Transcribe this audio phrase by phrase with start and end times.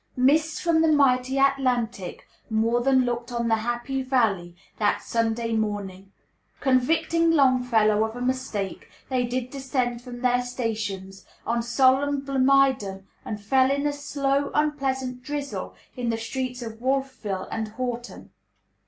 [0.17, 6.11] "Mists from the mighty Atlantic" more than "looked on the happy valley" that Sunday morning.
[6.59, 13.39] Convicting Longfellow of a mistake, they did descend "from their stations," on solemn Blomidon, and
[13.39, 18.31] fell in a slow, unpleasant drizzle in the streets of Wolfville and Horton.